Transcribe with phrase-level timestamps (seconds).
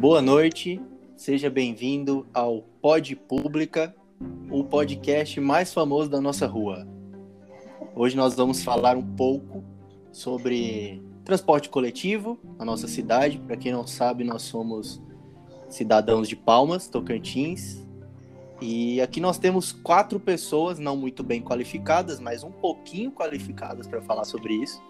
[0.00, 0.80] Boa noite,
[1.14, 3.94] seja bem-vindo ao Pod Pública,
[4.50, 6.88] o podcast mais famoso da nossa rua.
[7.94, 9.62] Hoje nós vamos falar um pouco
[10.10, 13.38] sobre transporte coletivo na nossa cidade.
[13.40, 15.02] Para quem não sabe, nós somos
[15.68, 17.86] cidadãos de Palmas, Tocantins.
[18.58, 24.00] E aqui nós temos quatro pessoas não muito bem qualificadas, mas um pouquinho qualificadas para
[24.00, 24.82] falar sobre isso.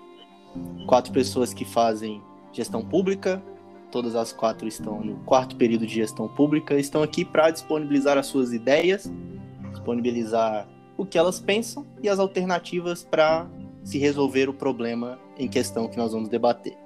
[0.87, 2.23] Quatro pessoas que fazem
[2.53, 3.43] gestão pública,
[3.91, 8.27] todas as quatro estão no quarto período de gestão pública, estão aqui para disponibilizar as
[8.27, 9.11] suas ideias,
[9.71, 13.47] disponibilizar o que elas pensam e as alternativas para
[13.83, 16.77] se resolver o problema em questão que nós vamos debater.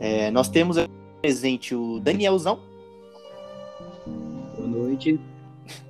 [0.00, 0.76] É, nós temos
[1.20, 2.60] presente o Danielzão.
[4.56, 5.20] Boa noite.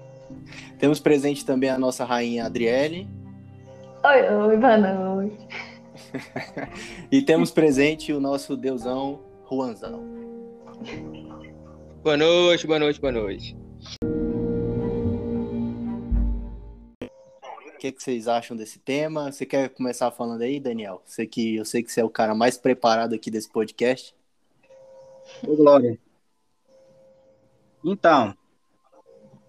[0.78, 3.08] temos presente também a nossa rainha Adriele.
[4.05, 5.47] Oi, oi, boa noite.
[7.10, 10.04] e temos presente o nosso deusão Juanzão.
[12.02, 13.56] Boa noite, boa noite, boa noite.
[17.66, 19.30] O que, que, vocês acham desse tema?
[19.30, 21.00] Você quer começar falando aí, Daniel?
[21.06, 24.14] Você que, eu sei que você é o cara mais preparado aqui desse podcast.
[25.46, 25.98] Ô, Glória.
[27.84, 28.36] Então,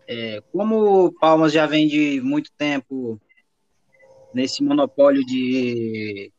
[0.08, 3.20] é, como Palmas já vem de muito tempo
[4.34, 6.32] nesse monopólio de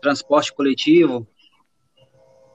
[0.00, 1.26] transporte coletivo,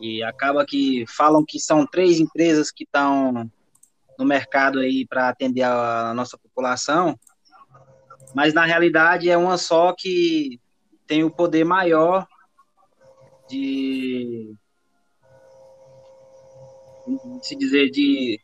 [0.03, 3.49] e acaba que falam que são três empresas que estão
[4.19, 7.17] no mercado aí para atender a nossa população,
[8.35, 10.59] mas na realidade é uma só que
[11.07, 12.27] tem o poder maior
[13.47, 14.53] de
[17.41, 18.41] se dizer de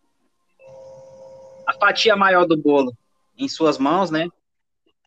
[1.67, 2.95] a fatia maior do bolo
[3.37, 4.29] em suas mãos, né?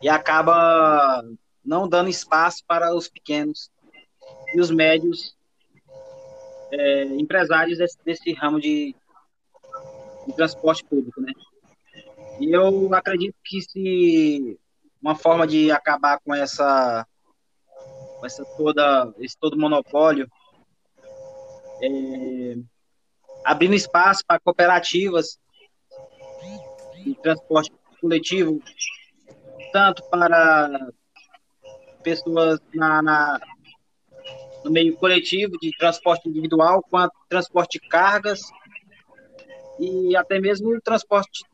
[0.03, 1.25] E acaba
[1.65, 3.71] não dando espaço para os pequenos
[4.55, 5.35] e os médios
[6.73, 8.97] é, empresários desse, desse ramo de,
[10.27, 11.33] de, transporte público, né?
[12.41, 14.59] E eu acredito que se
[15.01, 17.07] uma forma de acabar com essa,
[18.19, 20.27] com essa toda esse todo monopólio
[21.83, 22.57] é,
[23.45, 25.39] abrindo espaço para cooperativas
[27.05, 28.63] de transporte coletivo,
[29.73, 30.91] tanto para
[32.03, 33.41] pessoas na, na,
[34.65, 38.41] no meio coletivo de transporte individual, quanto transporte de cargas
[39.79, 41.45] e até mesmo transporte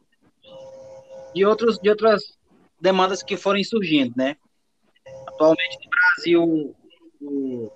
[1.35, 2.39] de outros de outras
[2.81, 4.37] demandas que forem surgindo, né?
[5.27, 6.77] Atualmente no Brasil,
[7.21, 7.73] o,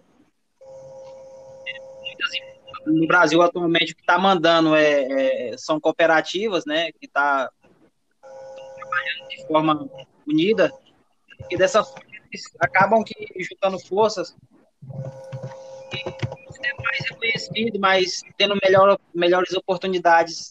[2.86, 6.92] no Brasil atualmente o que está mandando é, é, são cooperativas, né?
[6.92, 7.50] Que está
[8.20, 9.90] trabalhando de forma
[10.26, 10.72] unida
[11.50, 11.82] e dessa
[12.58, 14.34] acabam que juntando forças
[16.92, 20.50] mais reconhecido, mas tendo melhor, melhores oportunidades,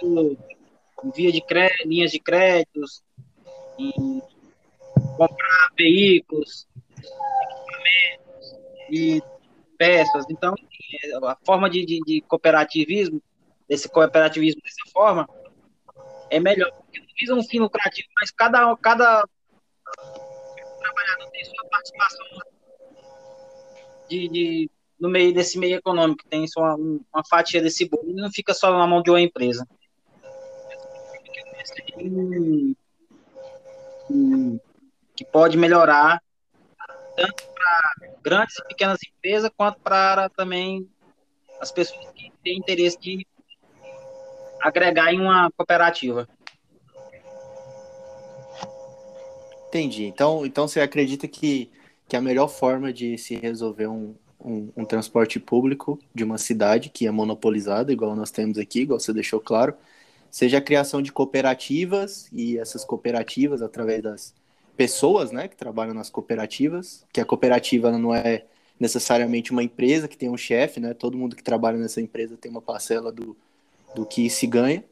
[0.00, 0.38] tanto
[1.14, 3.02] via de crédito, linhas de créditos,
[3.78, 4.22] em
[5.16, 8.58] comprar veículos, equipamentos
[8.90, 9.22] e
[9.76, 10.24] peças.
[10.28, 10.54] Então,
[11.24, 13.22] a forma de, de, de cooperativismo,
[13.68, 15.28] desse cooperativismo dessa forma,
[16.30, 19.24] é melhor, porque não visa um fim lucrativo, mas cada, cada
[20.88, 22.26] trabalhador tem sua participação
[24.08, 28.54] de, de, no meio desse meio econômico, tem só uma, fatia desse bolo, não fica
[28.54, 29.66] só na mão de uma empresa.
[35.14, 36.22] Que pode melhorar
[37.16, 40.88] tanto para grandes e pequenas empresas, quanto para também
[41.60, 43.26] as pessoas que têm interesse de
[44.62, 46.28] agregar em uma cooperativa.
[49.68, 50.04] Entendi.
[50.04, 51.70] Então, então você acredita que
[52.08, 56.88] que a melhor forma de se resolver um, um, um, transporte público de uma cidade
[56.88, 59.74] que é monopolizada, igual nós temos aqui, igual você deixou claro,
[60.30, 64.34] seja a criação de cooperativas e essas cooperativas, através das
[64.76, 68.46] pessoas né, que trabalham nas cooperativas, que a cooperativa não é
[68.80, 70.94] necessariamente uma empresa que tem um chefe, né?
[70.94, 73.36] Todo mundo que trabalha nessa empresa tem uma parcela do,
[73.92, 74.84] do que se ganha.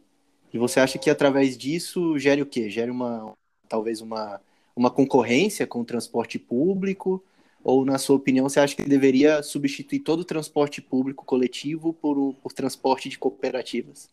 [0.53, 2.69] E você acha que através disso gere o quê?
[2.69, 3.33] Gere uma
[3.69, 4.41] talvez uma
[4.77, 7.25] uma concorrência com o transporte público?
[7.65, 12.35] Ou, na sua opinião, você acha que deveria substituir todo o transporte público coletivo por,
[12.35, 14.09] por transporte de cooperativas?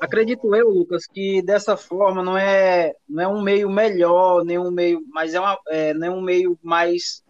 [0.00, 4.70] Acredito eu, Lucas, que dessa forma não é, não é um meio melhor, nem um
[4.70, 7.22] meio, mas é, uma, é é um meio mais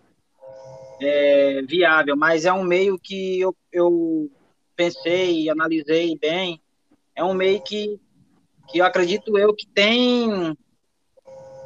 [1.00, 4.31] é, viável, mas é um meio que eu, eu
[4.75, 6.61] pensei, analisei bem,
[7.15, 8.00] é um meio que,
[8.69, 10.56] que eu acredito eu que tem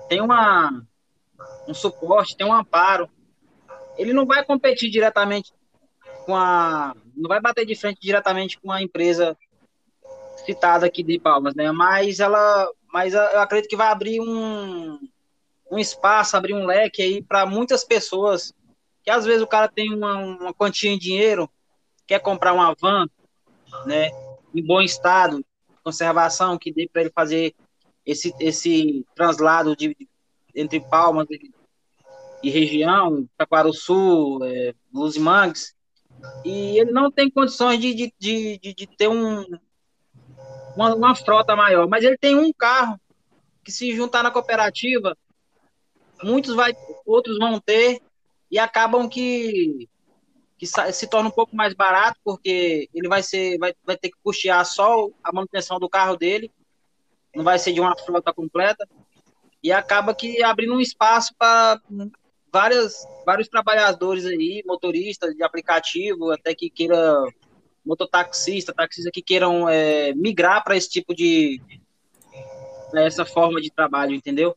[0.08, 0.82] tem uma,
[1.66, 3.08] um suporte, tem um amparo.
[3.96, 5.52] Ele não vai competir diretamente
[6.24, 6.94] com a.
[7.16, 9.36] Não vai bater de frente diretamente com a empresa
[10.44, 11.70] citada aqui de Palmas, né?
[11.72, 12.70] Mas ela.
[12.92, 14.98] Mas eu acredito que vai abrir um,
[15.70, 18.54] um espaço, abrir um leque aí para muitas pessoas
[19.02, 21.50] que às vezes o cara tem uma, uma quantia em dinheiro,
[22.06, 23.06] quer comprar uma van,
[23.86, 24.10] né?
[24.54, 25.44] Em bom estado,
[25.82, 27.54] conservação, que dê para ele fazer
[28.08, 29.94] esse, esse translado de,
[30.54, 31.52] entre Palmas e,
[32.42, 33.28] e região,
[33.74, 34.74] Sul, é,
[35.20, 35.74] Mangues,
[36.42, 39.44] e ele não tem condições de, de, de, de ter um,
[40.74, 42.98] uma, uma, frota maior, mas ele tem um carro
[43.62, 45.14] que se juntar na cooperativa,
[46.22, 46.72] muitos vai,
[47.04, 48.00] outros vão ter
[48.50, 49.86] e acabam que,
[50.56, 54.16] que se torna um pouco mais barato porque ele vai ser vai, vai ter que
[54.24, 56.50] custear só a manutenção do carro dele,
[57.34, 58.88] não vai ser de uma frota completa
[59.62, 61.80] e acaba que abrindo um espaço para
[62.52, 67.24] várias, vários trabalhadores aí, motoristas de aplicativo, até que queira
[67.84, 71.60] mototaxista, taxista que queiram é, migrar para esse tipo de
[72.94, 74.56] essa forma de trabalho, entendeu?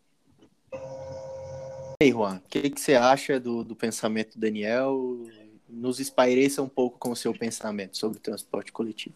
[2.01, 5.25] E aí, Juan, o que, que, você acha do, do pensamento do Daniel?
[5.69, 9.15] Nos espaireça um pouco com o seu pensamento sobre transporte coletivo.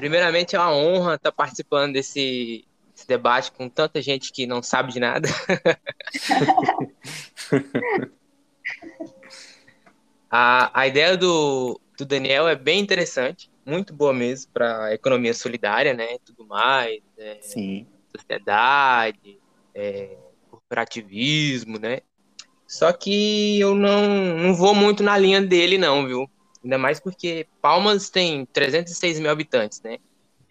[0.00, 2.64] Primeiramente, é uma honra estar participando desse,
[2.96, 5.28] esse debate com tanta gente que não sabe de nada.
[10.30, 15.34] a, a ideia do, do Daniel é bem interessante, muito boa mesmo para a economia
[15.34, 16.16] solidária, né?
[16.24, 17.86] Tudo mais, é, Sim.
[18.16, 19.38] sociedade,
[19.74, 20.16] é,
[20.50, 22.00] corporativismo, né?
[22.66, 26.26] Só que eu não, não vou muito na linha dele, não, viu?
[26.62, 29.98] Ainda mais porque Palmas tem 306 mil habitantes, né?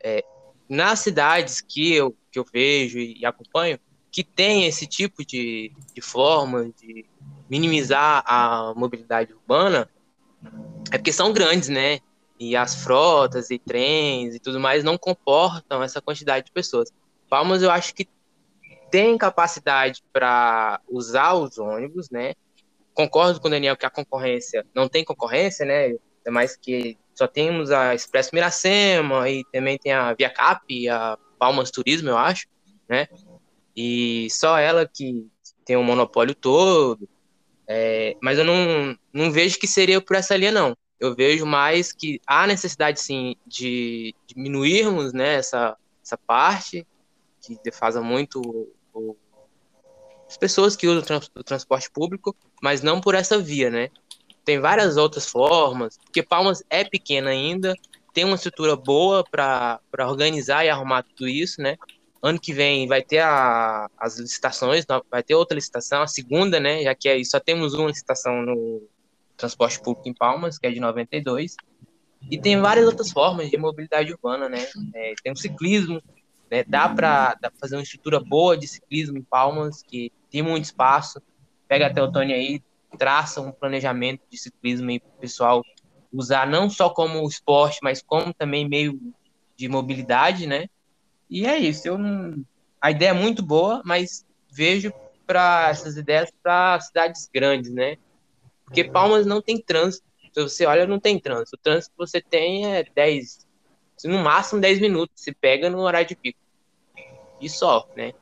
[0.02, 0.24] É,
[0.68, 3.80] nas cidades que eu, que eu vejo e acompanho,
[4.12, 7.06] que tem esse tipo de, de forma de
[7.50, 9.90] minimizar a mobilidade urbana,
[10.92, 12.00] é porque são grandes, né?
[12.40, 16.92] E as frotas e trens e tudo mais não comportam essa quantidade de pessoas.
[17.30, 18.08] Palmas, eu acho que
[18.90, 22.34] tem capacidade para usar os ônibus, né?
[23.00, 25.96] Concordo com o Daniel que a concorrência não tem concorrência, né?
[26.26, 30.90] É mais que só temos a Expresso Miracema e também tem a Via Cap e
[30.90, 32.50] a Palmas Turismo, eu acho,
[32.90, 33.08] né?
[33.74, 35.26] E só ela que
[35.64, 37.08] tem o monopólio todo.
[37.66, 40.76] É, mas eu não, não vejo que seria por essa linha, não.
[41.00, 46.86] Eu vejo mais que há necessidade, sim, de diminuirmos né, essa, essa parte,
[47.40, 48.42] que defasa muito
[48.94, 49.16] o,
[50.30, 53.90] as pessoas que usam o, trans, o transporte público, mas não por essa via, né?
[54.50, 57.76] tem várias outras formas, porque Palmas é pequena ainda,
[58.12, 61.78] tem uma estrutura boa para organizar e arrumar tudo isso, né?
[62.20, 66.82] Ano que vem vai ter a, as licitações, vai ter outra licitação, a segunda, né?
[66.82, 68.82] Já que só temos uma licitação no
[69.38, 71.56] transporte público em Palmas, que é de 92.
[72.32, 74.68] E tem várias outras formas de mobilidade urbana, né?
[74.96, 76.02] É, tem o ciclismo,
[76.50, 76.64] né?
[76.64, 81.22] Dá para fazer uma estrutura boa de ciclismo em Palmas, que tem muito espaço.
[81.68, 82.64] Pega até o Tony aí,
[82.98, 85.64] traça um planejamento de ciclismo para o pessoal
[86.12, 89.00] usar não só como esporte, mas como também meio
[89.56, 90.68] de mobilidade, né?
[91.30, 91.88] E é isso.
[91.88, 92.44] Eu não...
[92.82, 94.92] A ideia é muito boa, mas vejo
[95.28, 97.98] para essas ideias para cidades grandes, né?
[98.66, 100.08] Porque Palmas não tem trânsito.
[100.34, 101.56] Se você olha, não tem trânsito.
[101.56, 103.48] O trânsito que você tem é 10,
[104.08, 105.22] no máximo 10 minutos.
[105.24, 106.40] Se pega no horário de pico.
[107.42, 108.14] E só, né?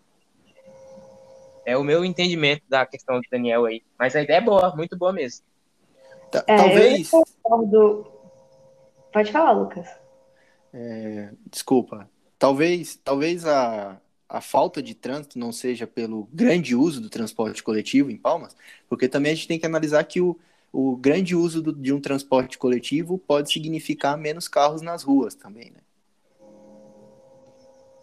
[1.65, 3.83] É o meu entendimento da questão do Daniel aí.
[3.97, 5.45] Mas a ideia é boa, muito boa mesmo.
[6.47, 7.09] É, Talvez.
[7.09, 8.11] Concordo...
[9.11, 9.87] Pode falar, Lucas.
[10.73, 12.09] É, desculpa.
[12.37, 18.11] Talvez, talvez a, a falta de trânsito não seja pelo grande uso do transporte coletivo
[18.11, 18.55] em Palmas,
[18.87, 20.37] porque também a gente tem que analisar que o,
[20.71, 25.71] o grande uso do, de um transporte coletivo pode significar menos carros nas ruas também,
[25.71, 25.79] né?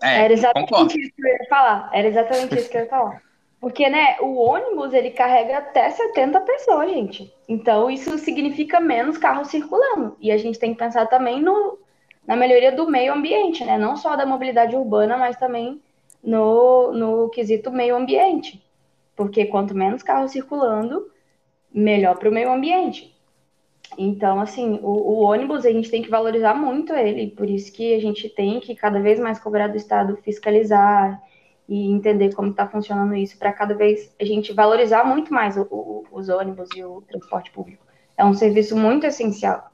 [0.02, 0.98] É, Era exatamente concordo.
[0.98, 1.90] isso que eu ia falar.
[1.92, 3.22] Era exatamente isso que eu ia falar.
[3.60, 7.34] Porque, né, o ônibus, ele carrega até 70 pessoas, gente.
[7.48, 10.16] Então, isso significa menos carros circulando.
[10.20, 11.78] E a gente tem que pensar também no,
[12.26, 13.78] na melhoria do meio ambiente, né?
[13.78, 15.80] Não só da mobilidade urbana, mas também
[16.22, 18.62] no, no quesito meio ambiente.
[19.16, 21.10] Porque quanto menos carros circulando,
[21.74, 23.12] melhor para o meio ambiente.
[23.98, 27.94] Então, assim, o, o, ônibus a gente tem que valorizar muito ele, por isso que
[27.94, 31.20] a gente tem que cada vez mais cobrar do Estado fiscalizar,
[31.68, 35.62] e entender como está funcionando isso para cada vez a gente valorizar muito mais o,
[35.70, 37.84] o, os ônibus e o transporte público.
[38.16, 39.70] É um serviço muito essencial,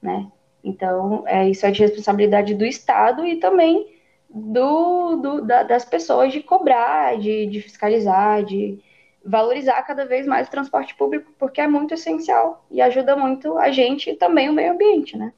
[0.00, 0.30] né?
[0.62, 3.94] Então, é, isso é de responsabilidade do Estado e também
[4.30, 8.80] do, do da, das pessoas de cobrar, de, de fiscalizar, de,
[9.24, 13.70] valorizar cada vez mais o transporte público, porque é muito essencial e ajuda muito a
[13.70, 15.32] gente e também o meio ambiente, né?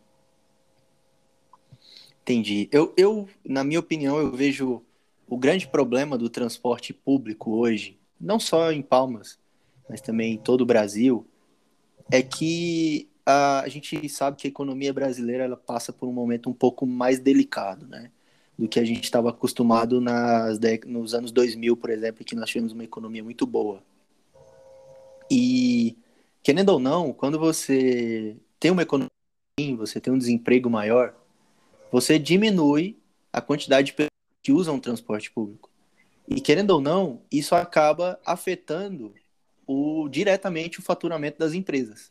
[2.22, 2.68] Entendi.
[2.72, 4.82] Eu, eu, na minha opinião, eu vejo
[5.28, 9.38] o grande problema do transporte público hoje, não só em Palmas,
[9.88, 11.24] mas também em todo o Brasil,
[12.10, 16.50] é que a, a gente sabe que a economia brasileira ela passa por um momento
[16.50, 18.10] um pouco mais delicado, né?
[18.58, 22.72] Do que a gente estava acostumado nas, nos anos 2000, por exemplo, que nós tivemos
[22.72, 23.82] uma economia muito boa.
[25.30, 25.96] E,
[26.42, 29.10] querendo ou não, quando você tem uma economia,
[29.76, 31.14] você tem um desemprego maior,
[31.92, 32.98] você diminui
[33.32, 34.10] a quantidade de pessoas
[34.42, 35.70] que usam o transporte público.
[36.28, 39.14] E querendo ou não, isso acaba afetando
[39.66, 42.10] o, diretamente o faturamento das empresas.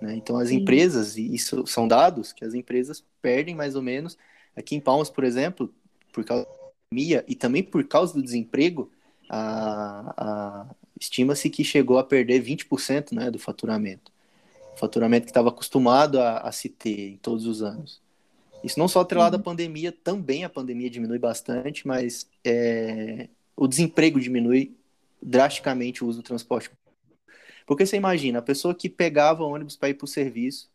[0.00, 0.14] Né?
[0.16, 0.56] Então, as Sim.
[0.56, 4.16] empresas, e isso são dados que as empresas perdem mais ou menos.
[4.56, 5.72] Aqui em Palmas, por exemplo,
[6.12, 6.50] por causa da
[6.90, 8.90] pandemia e também por causa do desemprego,
[9.28, 14.10] a, a estima-se que chegou a perder 20% né, do faturamento.
[14.74, 18.00] O faturamento que estava acostumado a, a se ter em todos os anos.
[18.64, 19.40] Isso não só atrelado uhum.
[19.40, 24.74] à pandemia, também a pandemia diminui bastante, mas é, o desemprego diminui
[25.22, 26.70] drasticamente o uso do transporte.
[27.66, 30.70] Porque você imagina, a pessoa que pegava ônibus para ir para o serviço,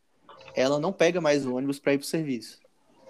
[0.54, 2.61] ela não pega mais o ônibus para ir para o serviço.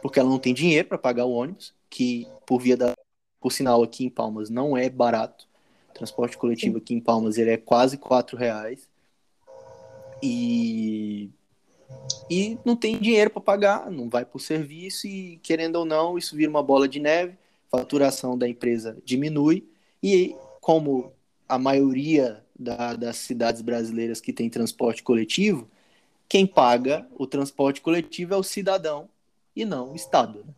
[0.02, 2.92] Porque ela não tem dinheiro para pagar o ônibus, que por via da.
[3.40, 5.46] Por sinal, aqui em Palmas não é barato.
[5.90, 8.88] O transporte coletivo aqui em Palmas ele é quase quatro reais.
[10.22, 11.30] E
[12.30, 16.16] e não tem dinheiro para pagar, não vai para o serviço e, querendo ou não,
[16.16, 17.36] isso vira uma bola de neve,
[17.70, 19.68] faturação da empresa diminui
[20.02, 21.12] e, como
[21.48, 25.68] a maioria da, das cidades brasileiras que tem transporte coletivo,
[26.28, 29.08] quem paga o transporte coletivo é o cidadão
[29.54, 30.44] e não o Estado.
[30.46, 30.52] Né?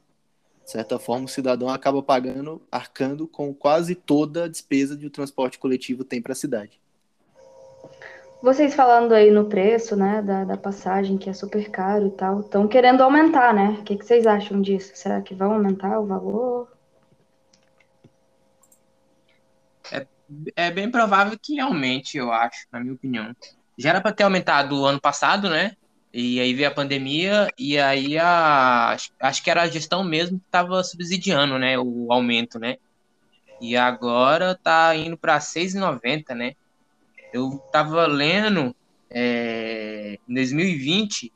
[0.65, 5.11] De certa forma, o cidadão acaba pagando, arcando com quase toda a despesa que o
[5.11, 6.81] transporte coletivo tem para a cidade.
[8.43, 12.41] Vocês falando aí no preço, né, da, da passagem, que é super caro e tal,
[12.41, 13.79] estão querendo aumentar, né?
[13.81, 14.93] O que, que vocês acham disso?
[14.95, 16.69] Será que vão aumentar o valor?
[19.91, 20.07] É,
[20.57, 23.35] é bem provável que aumente, eu acho, na minha opinião.
[23.79, 25.75] Já era para ter aumentado ano passado, né?
[26.17, 30.47] E aí veio a pandemia, e aí a, acho que era a gestão mesmo que
[30.47, 32.77] estava subsidiando, né, o aumento, né?
[33.61, 36.55] E agora tá indo para 6,90, né?
[37.33, 38.77] Eu estava lendo
[39.11, 41.33] é, em 2020,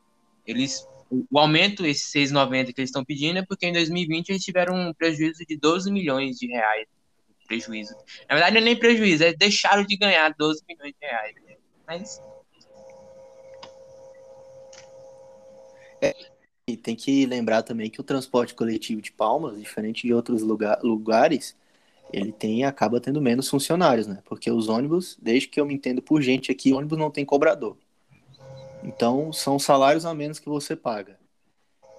[0.47, 4.77] eles, o aumento, esse 6,90 que eles estão pedindo, é porque em 2020 eles tiveram
[4.77, 6.87] um prejuízo de 12 milhões de reais.
[7.49, 7.97] Prejuízo.
[8.29, 11.35] Na verdade, não é nem prejuízo, é deixaram de ganhar 12 milhões de reais.
[11.85, 12.23] Mas.
[16.01, 16.15] É,
[16.67, 20.79] e tem que lembrar também que o transporte coletivo de Palmas, diferente de outros lugar,
[20.83, 21.57] lugares,
[22.13, 24.23] ele tem acaba tendo menos funcionários, né?
[24.25, 27.77] Porque os ônibus, desde que eu me entendo por gente aqui, ônibus não tem cobrador.
[28.83, 31.19] Então, são salários a menos que você paga.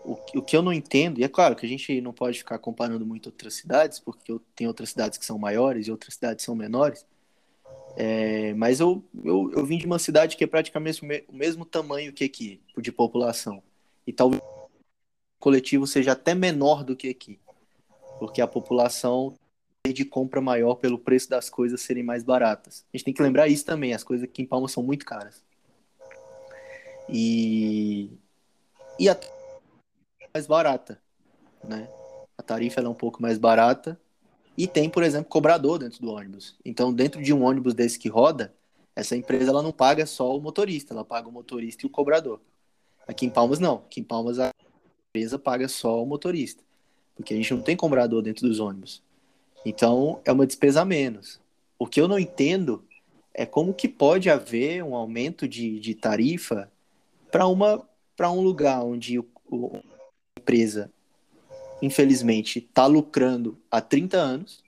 [0.06, 2.58] O, o que eu não entendo, e é claro que a gente não pode ficar
[2.58, 6.56] comparando muito outras cidades, porque tem outras cidades que são maiores e outras cidades são
[6.56, 7.06] menores,
[7.98, 11.36] é, mas eu, eu, eu vim de uma cidade que é praticamente o, me, o
[11.36, 13.62] mesmo tamanho que aqui, de população.
[14.10, 17.40] E talvez o coletivo seja até menor do que aqui,
[18.18, 19.36] porque a população
[19.88, 22.84] de compra maior pelo preço das coisas serem mais baratas.
[22.92, 25.44] A gente tem que lembrar isso também, as coisas aqui em Palmas são muito caras.
[27.08, 28.10] E,
[28.98, 29.20] e a
[30.34, 31.00] mais barata,
[31.64, 31.88] né?
[32.36, 34.00] A tarifa é um pouco mais barata
[34.58, 36.58] e tem, por exemplo, cobrador dentro do ônibus.
[36.66, 38.56] Então, dentro de um ônibus desse que roda,
[38.96, 42.42] essa empresa ela não paga só o motorista, ela paga o motorista e o cobrador.
[43.10, 44.52] Aqui em Palmas não, aqui em Palmas a
[45.10, 46.64] empresa paga só o motorista,
[47.16, 49.02] porque a gente não tem cobrador dentro dos ônibus.
[49.66, 51.42] Então, é uma despesa a menos.
[51.80, 52.86] O que eu não entendo
[53.34, 56.72] é como que pode haver um aumento de, de tarifa
[57.32, 57.84] para uma
[58.16, 60.92] para um lugar onde o, o, a empresa,
[61.82, 64.64] infelizmente, está lucrando há 30 anos,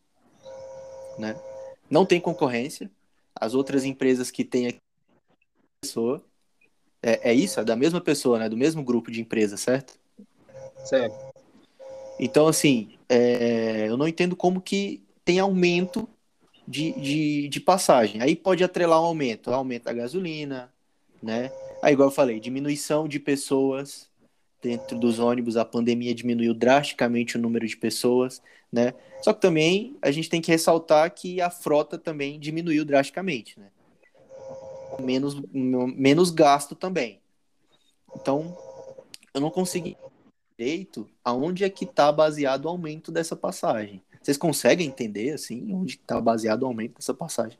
[1.19, 1.39] né?
[1.87, 2.89] não tem concorrência,
[3.35, 4.79] as outras empresas que têm aqui
[5.79, 6.23] pessoa,
[7.01, 7.59] é, é isso?
[7.59, 8.47] É da mesma pessoa, né?
[8.47, 9.99] Do mesmo grupo de empresas, certo?
[10.83, 11.15] Certo.
[12.19, 16.07] Então, assim, é, eu não entendo como que tem aumento
[16.67, 18.21] de, de, de passagem.
[18.21, 20.71] Aí pode atrelar um aumento, aumento da gasolina,
[21.21, 21.51] né?
[21.81, 24.09] Aí, igual eu falei, diminuição de pessoas
[24.61, 28.41] dentro dos ônibus, a pandemia diminuiu drasticamente o número de pessoas,
[28.71, 28.93] né?
[29.21, 33.67] Só que também a gente tem que ressaltar que a frota também diminuiu drasticamente, né?
[34.99, 37.21] Menos, menos gasto também.
[38.15, 38.57] Então,
[39.33, 39.97] eu não consegui
[40.57, 44.03] direito aonde é que está baseado o aumento dessa passagem.
[44.21, 47.57] Vocês conseguem entender, assim, onde está baseado o aumento dessa passagem?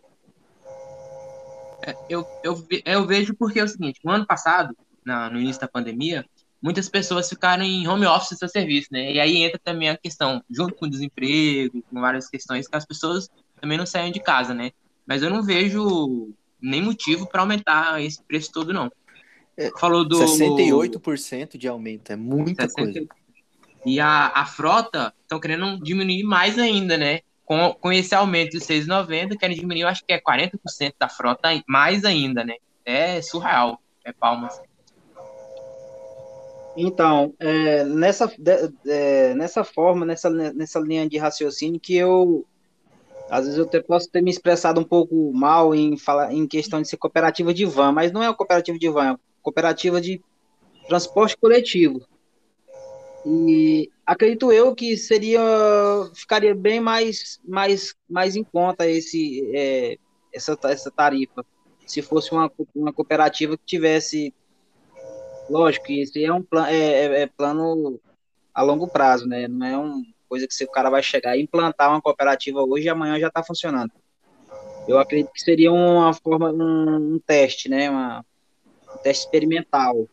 [1.84, 5.60] É, eu, eu, eu vejo porque é o seguinte, no ano passado, na, no início
[5.60, 6.24] da pandemia,
[6.62, 9.12] muitas pessoas ficaram em home office seu serviço, né?
[9.12, 12.86] E aí entra também a questão, junto com o desemprego, com várias questões, que as
[12.86, 14.72] pessoas também não saem de casa, né?
[15.08, 18.92] Mas eu não vejo nem motivo para aumentar esse preço todo, não.
[19.58, 22.76] É, Falou do 68% de aumento, é muita 60...
[22.76, 23.08] coisa.
[23.86, 27.22] E a, a frota estão querendo diminuir mais ainda, né?
[27.44, 32.06] Com, com esse aumento de 6,90, querem diminuir, acho que é 40% da frota, mais
[32.06, 32.56] ainda, né?
[32.86, 34.62] É surreal, é palmas.
[36.78, 42.46] Então, é, nessa, de, é, nessa forma, nessa, nessa linha de raciocínio que eu,
[43.32, 46.90] às vezes eu posso ter me expressado um pouco mal em, falar, em questão de
[46.90, 50.22] ser cooperativa de van, mas não é uma cooperativa de van, é uma cooperativa de
[50.86, 52.06] transporte coletivo.
[53.26, 55.40] E acredito eu que seria
[56.14, 59.98] ficaria bem mais mais mais em conta esse é,
[60.34, 61.46] essa essa tarifa
[61.86, 64.34] se fosse uma, uma cooperativa que tivesse
[65.50, 68.02] lógico que esse é um plano é, é, é, plano
[68.54, 71.42] a longo prazo né não é uma coisa que se o cara vai chegar e
[71.42, 73.92] implantar uma cooperativa hoje e amanhã já está funcionando.
[74.88, 77.90] Eu acredito que seria uma forma um, um teste né?
[77.90, 78.26] Uma,
[78.96, 80.08] um teste experimental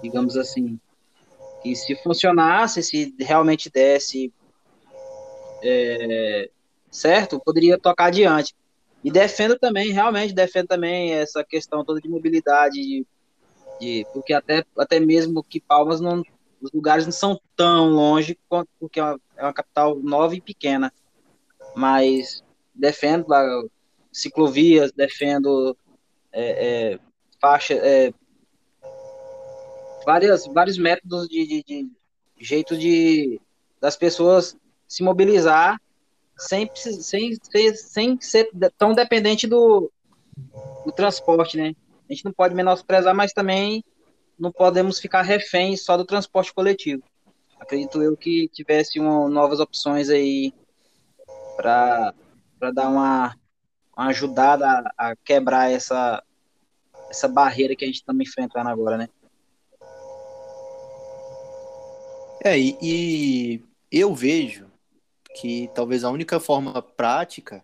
[0.00, 0.78] digamos assim.
[1.60, 4.32] Que se funcionasse, se realmente desse
[5.62, 6.48] é,
[6.88, 8.54] certo, poderia tocar adiante.
[9.02, 13.06] E defendo também, realmente defendo também essa questão toda de mobilidade, de,
[13.80, 16.22] de, porque até, até mesmo que Palmas não,
[16.60, 18.38] os lugares não são tão longe,
[18.78, 20.92] porque é uma, é uma capital nova e pequena.
[21.74, 22.42] Mas
[22.74, 23.26] defendo
[24.12, 25.76] ciclovias, defendo
[26.32, 26.98] é, é,
[27.40, 28.12] faixa, é,
[30.04, 33.40] várias, vários métodos de, de, de jeito de
[33.80, 35.80] das pessoas se mobilizar
[36.36, 39.90] sem, sem, sem, sem ser tão dependente do,
[40.84, 41.74] do transporte, né?
[42.08, 43.84] A gente não pode menosprezar, mas também
[44.40, 47.02] não podemos ficar reféns só do transporte coletivo.
[47.60, 50.54] Acredito eu que tivesse uma, novas opções aí
[51.56, 52.14] para
[52.72, 53.36] dar uma,
[53.94, 56.22] uma ajudada a, a, quebrar essa,
[57.10, 59.08] essa barreira que a gente está enfrentando agora, né?
[62.42, 64.66] É, e, e eu vejo
[65.38, 67.62] que talvez a única forma prática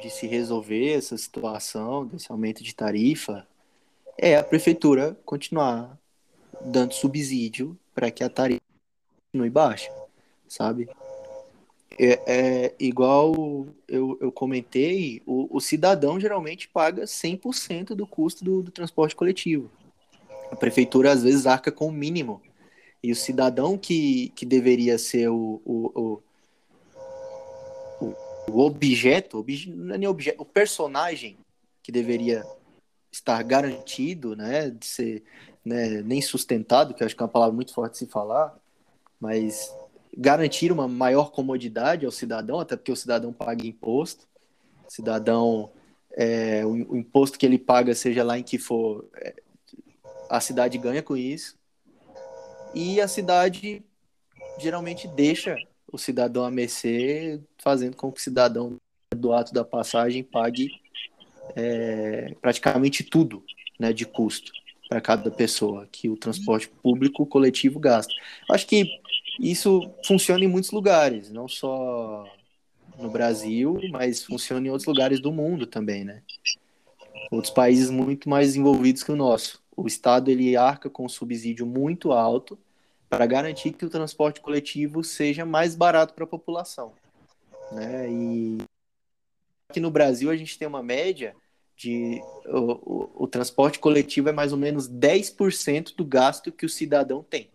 [0.00, 3.46] de se resolver essa situação, desse aumento de tarifa,
[4.18, 5.98] é a prefeitura continuar
[6.60, 8.62] dando subsídio para que a tarifa
[9.26, 9.90] continue baixa,
[10.48, 10.88] sabe?
[11.98, 18.62] É, é igual eu, eu comentei, o, o, cidadão geralmente paga 100% do custo do,
[18.62, 19.70] do transporte coletivo.
[20.50, 22.42] A prefeitura às vezes arca com o mínimo
[23.02, 26.22] e o cidadão que, que deveria ser o, o,
[28.00, 28.14] o,
[28.50, 31.36] o objeto, obje, não é nem objeto, o personagem
[31.82, 32.44] que deveria
[33.14, 35.22] estar garantido, né, de ser
[35.64, 38.54] né, nem sustentado, que acho que é uma palavra muito forte de se falar,
[39.20, 39.72] mas
[40.16, 44.26] garantir uma maior comodidade ao cidadão, até porque o cidadão paga imposto,
[44.86, 45.70] o cidadão,
[46.12, 49.34] é, o, o, imposto que ele paga, seja lá em que for, é,
[50.28, 51.56] a cidade ganha com isso,
[52.74, 53.82] e a cidade
[54.58, 55.56] geralmente deixa
[55.90, 58.76] o cidadão a mercê, fazendo com que o cidadão
[59.16, 60.83] do ato da passagem pague
[61.54, 63.44] é, praticamente tudo
[63.78, 64.52] né, de custo
[64.88, 68.12] para cada pessoa que o transporte público coletivo gasta.
[68.50, 69.00] Acho que
[69.40, 72.24] isso funciona em muitos lugares, não só
[72.98, 76.22] no Brasil, mas funciona em outros lugares do mundo também, né?
[77.30, 79.62] Outros países muito mais envolvidos que o nosso.
[79.76, 82.58] O Estado ele arca com um subsídio muito alto
[83.08, 86.92] para garantir que o transporte coletivo seja mais barato para a população.
[87.72, 88.10] Né?
[88.10, 88.58] E
[89.68, 91.34] aqui no Brasil a gente tem uma média
[91.76, 96.68] de o, o, o transporte coletivo é mais ou menos 10% do gasto que o
[96.68, 97.48] cidadão tem.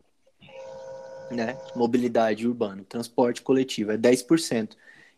[1.31, 1.57] Né?
[1.75, 4.71] Mobilidade urbana, transporte coletivo é 10%.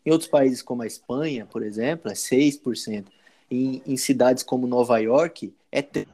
[0.04, 3.06] Em outros países como a Espanha, por exemplo, é 6%.
[3.50, 6.06] Em, em cidades como Nova York, é 3%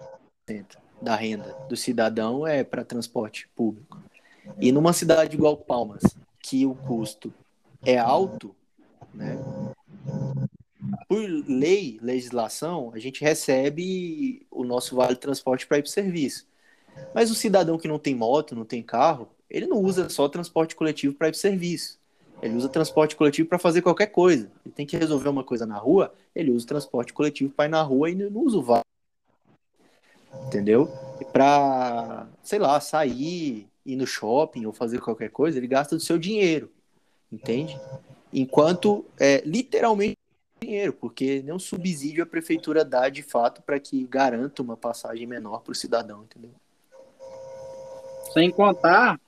[1.00, 4.02] da renda do cidadão é para transporte público.
[4.60, 6.02] E numa cidade igual Palmas,
[6.40, 7.32] que o custo
[7.84, 8.54] é alto,
[9.14, 9.38] né?
[11.08, 16.46] Por lei, legislação, a gente recebe o nosso vale transporte para ir para serviço.
[17.14, 20.76] Mas o cidadão que não tem moto, não tem carro, ele não usa só transporte
[20.76, 21.98] coletivo para ir para serviço.
[22.42, 24.50] Ele usa transporte coletivo para fazer qualquer coisa.
[24.64, 27.82] Ele tem que resolver uma coisa na rua, ele usa transporte coletivo para ir na
[27.82, 28.82] rua e não usa o vale.
[30.46, 30.88] Entendeu?
[31.32, 36.18] Para, sei lá, sair, ir no shopping ou fazer qualquer coisa, ele gasta do seu
[36.18, 36.70] dinheiro,
[37.32, 37.78] entende?
[38.32, 40.17] Enquanto, é, literalmente,
[40.60, 45.60] dinheiro, porque nenhum subsídio a prefeitura dá de fato para que garanta uma passagem menor
[45.60, 46.50] para o cidadão, entendeu?
[48.32, 49.20] Sem contar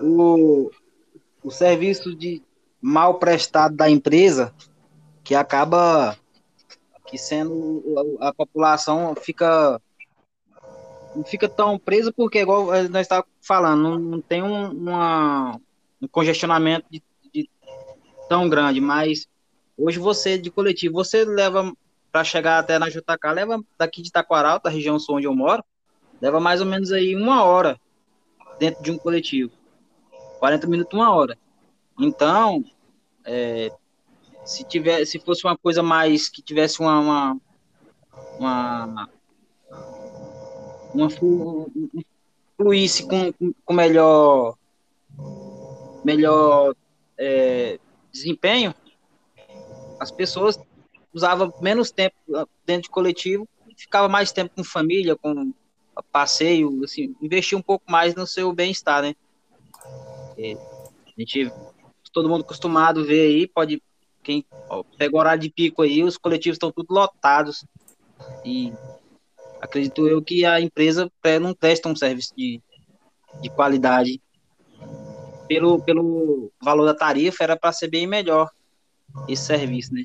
[0.00, 0.70] o,
[1.42, 2.42] o serviço de
[2.80, 4.54] mal prestado da empresa,
[5.22, 6.16] que acaba
[7.06, 9.80] que sendo a, a população fica
[11.14, 15.58] não fica tão presa porque igual nós estávamos falando, não, não tem um, uma,
[16.02, 17.48] um congestionamento de, de,
[18.28, 19.26] tão grande, mas
[19.76, 21.72] hoje você de coletivo, você leva
[22.10, 25.62] para chegar até na JK, leva daqui de Taquaral, da região sul onde eu moro,
[26.20, 27.78] leva mais ou menos aí uma hora
[28.58, 29.52] dentro de um coletivo.
[30.38, 31.36] 40 minutos, uma hora.
[31.98, 32.64] Então,
[33.24, 33.70] é,
[34.44, 37.40] se tiver, se fosse uma coisa mais que tivesse uma uma,
[38.38, 39.08] uma,
[40.94, 41.08] uma
[42.56, 43.32] fluísse com,
[43.64, 44.56] com melhor
[46.04, 46.74] melhor
[47.18, 47.80] é,
[48.12, 48.74] desempenho,
[49.98, 50.58] as pessoas
[51.12, 52.14] usavam menos tempo
[52.64, 55.52] dentro de coletivo, ficava mais tempo com família, com
[56.12, 59.14] passeio, assim, investir um pouco mais no seu bem-estar, né?
[60.36, 61.50] É, a gente,
[62.12, 63.82] todo mundo acostumado a ver aí, pode,
[64.22, 67.64] quem ó, pega o horário de pico aí, os coletivos estão tudo lotados,
[68.44, 68.72] e
[69.60, 72.60] acredito eu que a empresa não presta um serviço de,
[73.40, 74.20] de qualidade.
[75.48, 78.50] Pelo, pelo valor da tarifa, era para ser bem melhor
[79.28, 80.04] esse serviço, né?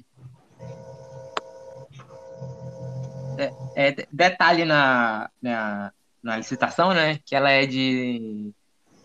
[3.38, 7.19] É, é, detalhe na, na, na licitação, né?
[7.26, 8.52] Que ela é de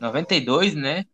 [0.01, 1.05] 92, né?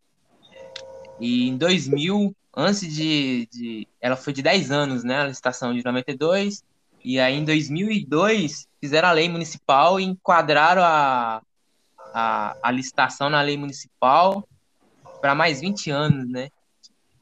[1.21, 3.89] E em 2000, antes de, de.
[4.01, 5.21] Ela foi de 10 anos, né?
[5.21, 6.65] A licitação de 92.
[7.05, 11.43] E aí em 2002 fizeram a lei municipal e enquadraram a,
[12.15, 14.47] a, a licitação na lei municipal
[15.21, 16.49] para mais 20 anos, né?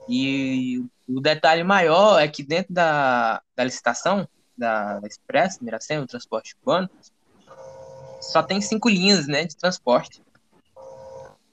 [0.08, 0.84] E
[1.16, 6.88] o detalhe maior é que dentro da, da licitação da, Express, Miracema, o transporte urbano,
[8.20, 10.22] só tem cinco linhas né, de transporte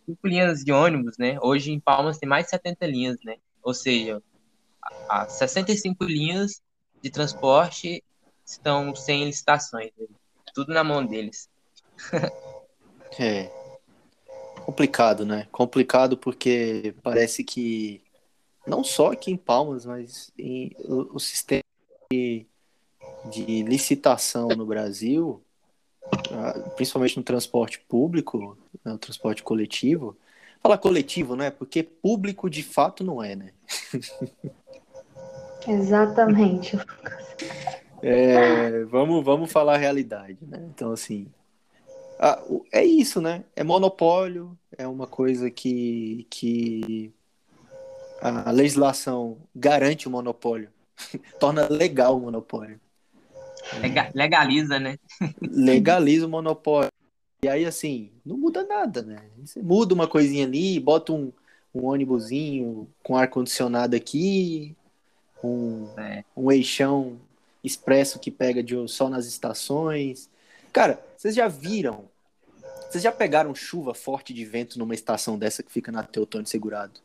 [0.07, 1.37] cinco linhas de ônibus, né?
[1.41, 3.35] Hoje em Palmas tem mais de 70 linhas, né?
[3.61, 4.23] Ou seja,
[5.09, 6.61] as 65 linhas
[7.01, 8.01] de transporte
[8.45, 10.07] estão sem licitações, né?
[10.53, 11.49] tudo na mão deles.
[13.19, 13.51] é
[14.65, 15.47] complicado, né?
[15.51, 18.01] Complicado porque parece que
[18.67, 21.61] não só aqui em Palmas, mas em, o, o sistema
[22.11, 22.45] de,
[23.29, 25.41] de licitação no Brasil
[26.31, 30.17] ah, principalmente no transporte público, no né, transporte coletivo.
[30.61, 31.51] Falar coletivo, né?
[31.51, 33.51] Porque público de fato não é, né?
[35.67, 36.77] Exatamente.
[38.01, 40.65] É, vamos, vamos falar a realidade, né?
[40.73, 41.27] Então, assim,
[42.19, 43.43] ah, é isso, né?
[43.55, 47.13] É monopólio, é uma coisa que, que
[48.21, 50.69] a legislação garante o monopólio,
[51.39, 52.79] torna legal o monopólio.
[54.13, 54.97] Legaliza, né?
[55.41, 56.91] Legaliza o monopólio.
[57.43, 59.21] E aí, assim, não muda nada, né?
[59.43, 61.31] Você muda uma coisinha ali, bota um,
[61.73, 64.75] um ônibusinho com ar-condicionado aqui,
[65.43, 66.23] um, é.
[66.35, 67.19] um eixão
[67.63, 70.29] expresso que pega de só nas estações.
[70.73, 72.05] Cara, vocês já viram?
[72.89, 76.99] Vocês já pegaram chuva forte de vento numa estação dessa que fica na Teotônio segurado?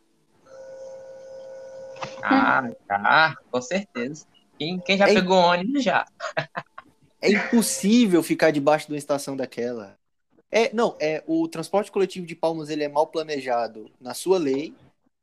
[2.22, 4.26] Ah, tá, com certeza.
[4.58, 6.06] Quem, quem já é pegou ônibus já.
[7.20, 9.98] é impossível ficar debaixo de uma estação daquela.
[10.50, 14.74] É, não, é o transporte coletivo de Palmas ele é mal planejado na sua lei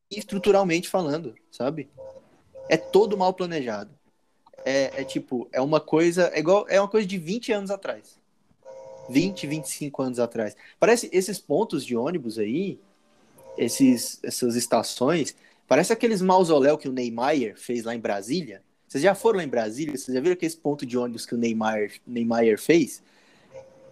[0.10, 1.88] e estruturalmente falando, sabe?
[2.68, 3.92] É todo mal planejado.
[4.66, 8.18] É, é tipo, é uma coisa, é igual, é uma coisa de 20 anos atrás.
[9.10, 10.56] 20, 25 anos atrás.
[10.80, 12.80] Parece esses pontos de ônibus aí,
[13.58, 15.36] esses, essas estações,
[15.70, 19.48] parece aqueles mausoléu que o Neymar fez lá em Brasília, vocês já foram lá em
[19.48, 19.96] Brasília?
[19.96, 23.04] Vocês já viram aquele ponto de ônibus que o Neymar, Neymar fez?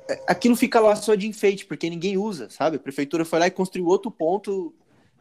[0.10, 2.78] É, aquilo fica lá só de enfeite, porque ninguém usa, sabe?
[2.78, 4.74] A prefeitura foi lá e construiu outro ponto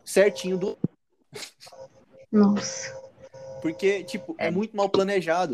[0.02, 0.78] certinho do.
[2.32, 2.90] Nossa.
[3.60, 5.52] Porque, tipo, é muito mal planejado.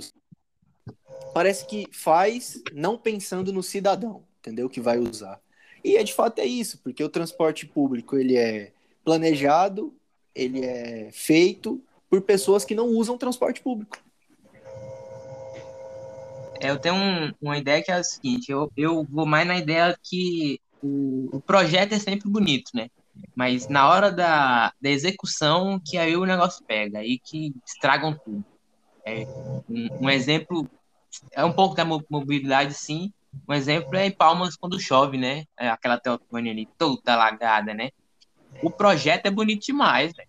[1.34, 4.70] Parece que faz não pensando no cidadão, entendeu?
[4.70, 5.40] Que vai usar.
[5.82, 8.70] E é de fato é isso, porque o transporte público ele é
[9.04, 9.92] planejado,
[10.34, 13.98] ele é feito por pessoas que não usam transporte público.
[16.60, 19.58] É, eu tenho um, uma ideia que é a seguinte, eu, eu vou mais na
[19.58, 22.88] ideia que o, o projeto é sempre bonito, né?
[23.34, 28.44] Mas na hora da, da execução que aí o negócio pega, aí que estragam tudo.
[29.04, 29.26] É,
[29.68, 30.68] um, um exemplo,
[31.32, 33.12] é um pouco da mobilidade, sim.
[33.48, 35.44] Um exemplo é em Palmas quando chove, né?
[35.58, 37.90] É aquela teotônia ali toda alagada, né?
[38.62, 40.24] O projeto é bonito demais, né?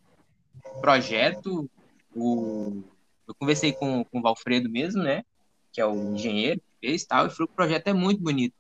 [0.76, 1.69] O projeto,
[2.15, 2.84] o,
[3.28, 5.24] eu conversei com, com o Valfredo mesmo, né?
[5.72, 8.56] Que é o engenheiro que fez tal, e falou que o projeto é muito bonito.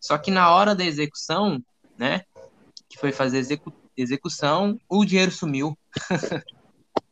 [0.00, 1.62] Só que na hora da execução,
[1.96, 2.22] né?
[2.88, 5.76] Que foi fazer execu execução, o dinheiro sumiu.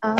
[0.00, 0.14] Ah,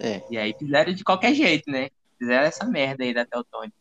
[0.00, 1.88] É, E aí fizeram de qualquer jeito, né?
[2.18, 3.72] Fizeram essa merda aí da Teltone.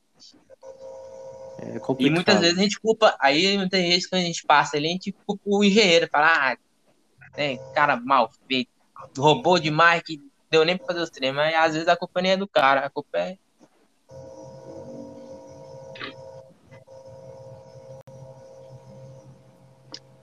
[1.61, 4.87] É E muitas vezes a gente culpa, aí muitas vezes quando a gente passa ali,
[4.87, 6.57] a gente culpa o engenheiro, fala, ah,
[7.37, 8.69] né, cara mal feito,
[9.15, 10.19] roubou demais, que
[10.49, 12.85] deu nem pra fazer os treinos, mas às vezes a culpa nem é do cara,
[12.85, 13.37] a culpa é.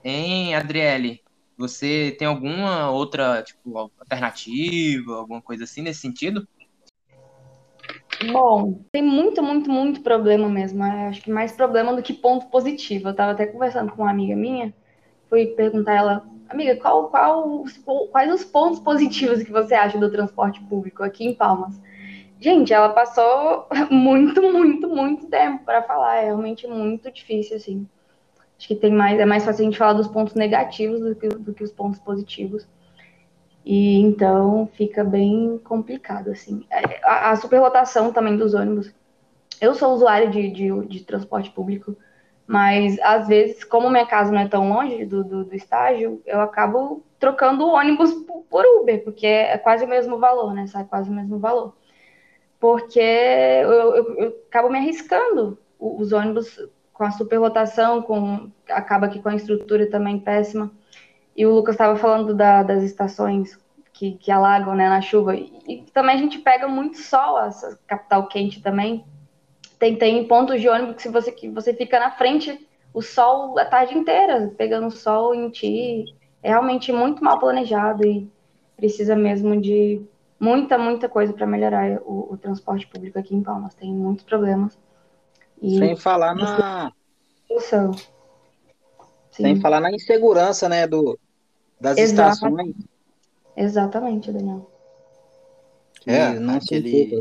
[0.05, 1.21] Hein, Adriele,
[1.57, 6.49] você tem alguma outra, tipo, alternativa, alguma coisa assim nesse sentido?
[8.27, 10.85] Bom, tem muito, muito, muito problema mesmo.
[10.85, 13.09] Eu acho que mais problema do que ponto positivo.
[13.09, 14.75] Eu tava até conversando com uma amiga minha,
[15.29, 17.65] fui perguntar ela, amiga, qual, qual,
[18.11, 21.81] quais os pontos positivos que você acha do transporte público aqui em Palmas?
[22.41, 26.17] Gente, ela passou muito, muito, muito tempo para falar.
[26.17, 27.87] É realmente muito difícil, assim.
[28.59, 31.29] Acho que tem mais, é mais fácil a gente falar dos pontos negativos do que,
[31.29, 32.67] do que os pontos positivos.
[33.65, 36.65] E então fica bem complicado, assim.
[36.71, 38.93] É, A, a superlotação também dos ônibus.
[39.61, 41.97] Eu sou usuária de, de, de transporte público,
[42.47, 46.41] mas às vezes, como minha casa não é tão longe do, do, do estágio, eu
[46.41, 50.67] acabo trocando o ônibus por, por Uber, porque é quase o mesmo valor, né?
[50.67, 51.75] Sai quase o mesmo valor.
[52.61, 55.59] Porque eu, eu, eu acabo me arriscando.
[55.79, 56.59] Os ônibus
[56.93, 60.71] com a superlotação, com, acaba que com a estrutura também péssima.
[61.39, 63.57] E o Lucas estava falando da- das estações
[63.95, 65.37] que, que alagam, né, na chuva.
[65.37, 69.05] E, e também a gente pega muito sol, essa capital quente também.
[69.79, 73.59] Tem, tem pontos de ônibus que se você, que você fica na frente, o sol
[73.59, 76.05] a tarde inteira, pegando sol em ti.
[76.43, 78.29] É realmente muito mal planejado e
[78.77, 80.03] precisa mesmo de
[80.41, 83.75] muita, muita coisa para melhorar o, o transporte público aqui em Palmas.
[83.75, 84.77] Tem muitos problemas.
[85.63, 86.93] E Sem falar na,
[89.31, 91.19] sem falar na insegurança, né, do,
[91.81, 92.33] das Exato.
[92.33, 92.75] estações.
[93.57, 94.71] exatamente, Daniel.
[96.01, 97.21] que É, não aquele-.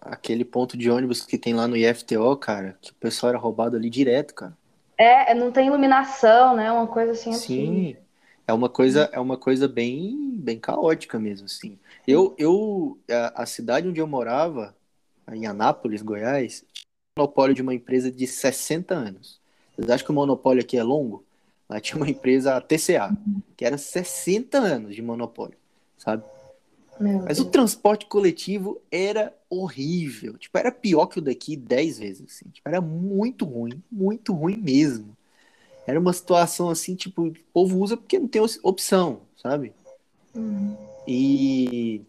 [0.00, 3.76] Aquele ponto de ônibus que tem lá no IFTO, cara, que o pessoal era roubado
[3.76, 4.56] ali direto, cara.
[4.98, 6.72] É, não tem iluminação, né?
[6.72, 7.54] Uma coisa assim absurda.
[7.54, 7.96] Sim,
[8.48, 11.78] é uma coisa, é uma coisa bem, bem caótica mesmo, assim.
[12.06, 14.74] Eu, eu, a, a cidade onde eu morava,
[15.32, 19.40] em Anápolis, Goiás, tinha um monopólio de uma empresa de 60 anos.
[19.74, 21.25] Vocês acham que o monopólio aqui é longo?
[21.68, 23.16] Lá tinha uma empresa, a TCA,
[23.56, 25.58] que era 60 anos de monopólio,
[25.98, 26.22] sabe?
[27.24, 30.38] Mas o transporte coletivo era horrível.
[30.38, 32.48] Tipo, era pior que o daqui 10 vezes, assim.
[32.50, 35.16] Tipo, era muito ruim, muito ruim mesmo.
[35.86, 39.72] Era uma situação assim, tipo, o povo usa porque não tem op- opção, sabe?
[40.34, 40.76] Uhum.
[41.06, 42.02] E,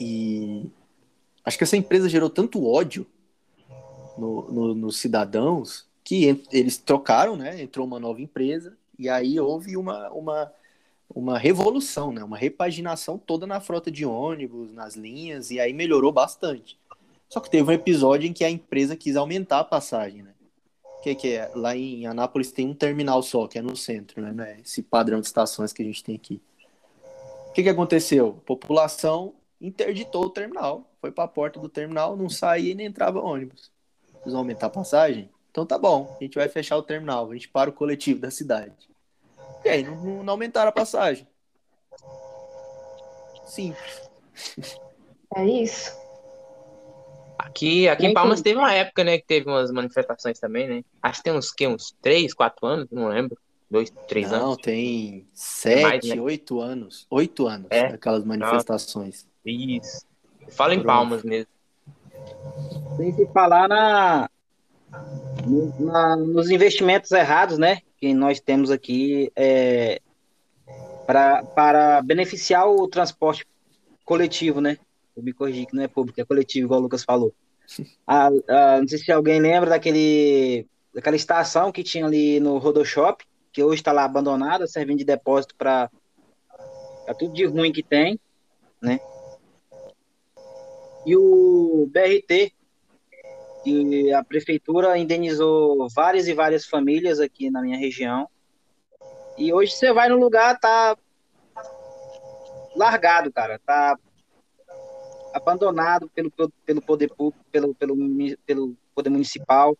[0.00, 0.66] e
[1.44, 3.06] acho que essa empresa gerou tanto ódio
[4.18, 7.62] no, no- nos cidadãos que eles trocaram, né?
[7.62, 10.52] Entrou uma nova empresa e aí houve uma, uma,
[11.08, 12.22] uma revolução, né?
[12.22, 16.78] Uma repaginação toda na frota de ônibus, nas linhas, e aí melhorou bastante.
[17.30, 20.34] Só que teve um episódio em que a empresa quis aumentar a passagem, né?
[21.02, 24.32] Que, que é, lá em Anápolis tem um terminal só, que é no centro, né?
[24.32, 26.42] Não é esse padrão de estações que a gente tem aqui.
[27.48, 28.36] O que, que aconteceu?
[28.42, 32.86] A população interditou o terminal, foi para a porta do terminal, não saía e nem
[32.86, 33.70] entrava ônibus.
[34.26, 35.31] Vão aumentar a passagem?
[35.52, 38.30] Então tá bom, a gente vai fechar o terminal, a gente para o coletivo da
[38.30, 38.72] cidade.
[39.62, 41.28] E aí, não, não- não aumentaram a passagem.
[43.46, 44.02] Simples.
[45.34, 45.90] É isso.
[47.38, 50.84] Aqui, aqui em Palmas teve uma época, né, que teve umas manifestações também, né?
[51.02, 53.34] Acho que tem uns, que, uns 3, 4 anos, não lembro.
[53.70, 54.58] Dois, três Não, anos.
[54.58, 56.20] tem sete, mais, né?
[56.20, 57.06] oito anos.
[57.08, 57.86] Oito anos É?
[57.86, 59.26] aquelas manifestações.
[59.42, 60.04] Isso.
[60.50, 60.86] Fala em Pronto.
[60.88, 61.48] Palmas mesmo.
[62.98, 64.28] Sem se falar na,
[65.78, 67.80] na- nos investimentos errados, né?
[67.98, 70.00] Que nós temos aqui é,
[71.06, 73.46] pra, para beneficiar o transporte
[74.04, 74.78] coletivo, né?
[75.14, 77.32] Vou me corrigir que não é público, é coletivo, igual o Lucas falou.
[78.06, 83.24] Ah, ah, não sei se alguém lembra daquele, daquela estação que tinha ali no Rodoshop,
[83.52, 85.88] que hoje está lá abandonada, servindo de depósito para
[87.18, 88.18] tudo de ruim que tem,
[88.82, 88.98] né?
[91.06, 92.52] E o BRT,
[93.62, 98.28] que a prefeitura indenizou várias e várias famílias aqui na minha região.
[99.38, 100.96] E hoje você vai no lugar, tá
[102.76, 103.96] largado, cara, tá
[105.34, 106.30] abandonado pelo,
[106.64, 107.96] pelo poder público, pelo, pelo,
[108.44, 109.76] pelo poder municipal,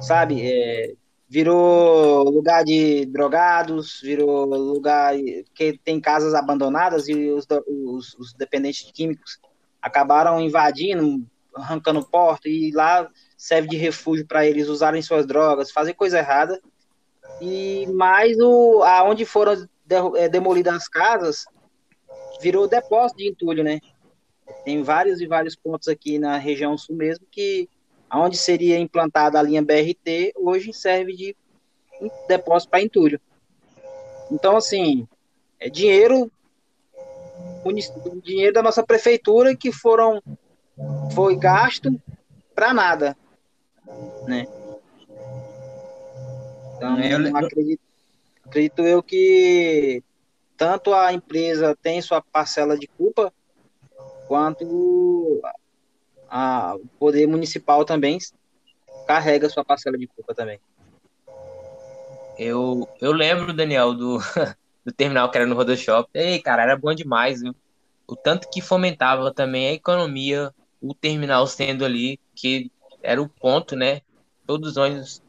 [0.00, 0.42] sabe?
[0.44, 0.94] É,
[1.28, 5.14] virou lugar de drogados, virou lugar
[5.54, 9.38] que tem casas abandonadas e os, os, os dependentes de químicos
[9.80, 15.94] acabaram invadindo, arrancando porta e lá serve de refúgio para eles usarem suas drogas, fazer
[15.94, 16.60] coisa errada.
[17.40, 19.66] E mais o aonde foram
[20.16, 21.44] é, demolidas as casas
[22.40, 23.80] virou depósito de entulho, né?
[24.64, 27.68] Tem vários e vários pontos aqui na região sul mesmo que
[28.12, 31.36] onde seria implantada a linha BRT, hoje serve de
[32.28, 33.20] depósito para entulho.
[34.30, 35.06] Então, assim,
[35.58, 36.30] é dinheiro,
[38.22, 40.22] dinheiro da nossa prefeitura que foram
[41.14, 42.00] foi gasto
[42.54, 43.16] para nada,
[44.26, 44.46] né?
[46.76, 47.82] Então, eu acredito,
[48.44, 50.02] acredito eu que
[50.56, 53.32] tanto a empresa tem sua parcela de culpa,
[54.26, 55.40] quanto
[56.28, 58.18] a, o poder municipal também
[59.06, 60.58] carrega sua parcela de culpa também.
[62.38, 64.18] Eu, eu lembro, Daniel, do,
[64.84, 66.08] do terminal que era no Rodoshop.
[66.14, 67.54] Ei, cara, era bom demais, viu?
[68.06, 72.70] O tanto que fomentava também a economia, o terminal sendo ali, que
[73.02, 74.00] era o ponto, né?
[74.46, 75.22] Todos os ônibus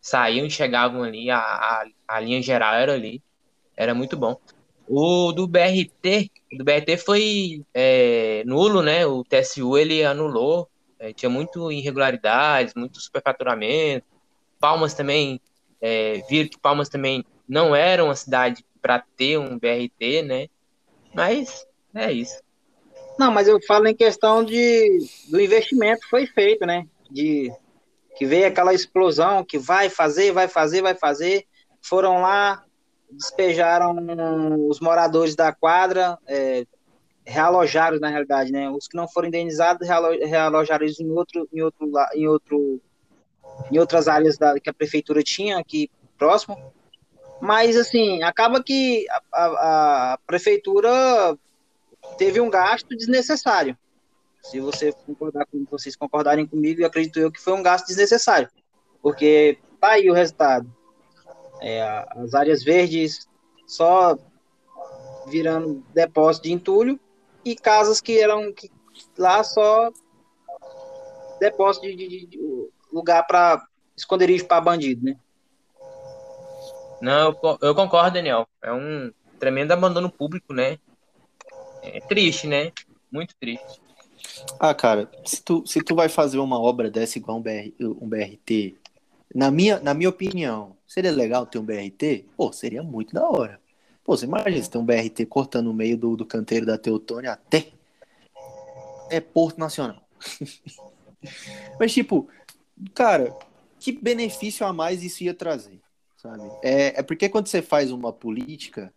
[0.00, 3.20] saíam e chegavam ali, a, a, a linha geral era ali.
[3.76, 4.38] Era muito bom.
[4.88, 9.04] O do BRT, do BRT foi é, nulo, né?
[9.06, 10.68] O TSU ele anulou,
[10.98, 14.06] é, tinha muito irregularidades, muito superfaturamento.
[14.58, 15.40] Palmas também,
[15.80, 20.48] é, viram que Palmas também não era uma cidade para ter um BRT, né?
[21.14, 22.40] Mas é isso.
[23.20, 26.86] Não, mas eu falo em questão de do investimento que foi feito, né?
[27.10, 27.52] De
[28.16, 31.44] que veio aquela explosão que vai fazer, vai fazer, vai fazer.
[31.82, 32.64] Foram lá,
[33.10, 33.94] despejaram
[34.66, 36.64] os moradores da quadra, é,
[37.22, 38.70] realojaram na realidade, né?
[38.70, 42.80] Os que não foram indenizados realojaram eles em outro, em outro, em outro,
[43.70, 46.56] em outras áreas da, que a prefeitura tinha aqui próximo.
[47.38, 51.36] Mas assim, acaba que a, a, a prefeitura
[52.20, 53.74] teve um gasto desnecessário.
[54.42, 58.46] Se você concordar com vocês concordarem comigo, eu acredito eu que foi um gasto desnecessário,
[59.02, 60.70] porque tá aí o resultado.
[61.62, 63.26] É, as áreas verdes
[63.66, 64.18] só
[65.28, 67.00] virando depósito de entulho
[67.42, 68.70] e casas que eram que
[69.16, 69.90] lá só
[71.38, 75.16] depósito de, de, de lugar para esconderijo para bandido, né?
[77.00, 78.46] Não, eu, eu concordo, Daniel.
[78.62, 80.78] É um tremendo abandono público, né?
[81.82, 82.72] É triste, né?
[83.10, 83.80] Muito triste.
[84.58, 88.08] Ah, cara, se tu, se tu vai fazer uma obra dessa igual um, BR, um
[88.08, 88.76] BRT,
[89.34, 92.26] na minha, na minha opinião, seria legal ter um BRT?
[92.36, 93.60] Pô, seria muito da hora.
[94.04, 97.32] Pô, você imagina se tem um BRT cortando o meio do, do canteiro da Teutônia
[97.32, 97.68] até
[99.10, 100.02] é Porto Nacional.
[101.78, 102.28] Mas, tipo,
[102.94, 103.36] cara,
[103.78, 105.80] que benefício a mais isso ia trazer,
[106.16, 106.42] sabe?
[106.62, 108.92] É, é porque quando você faz uma política,